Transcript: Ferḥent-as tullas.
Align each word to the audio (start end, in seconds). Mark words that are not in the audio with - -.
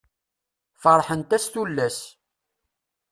Ferḥent-as 0.81 1.45
tullas. 1.53 1.97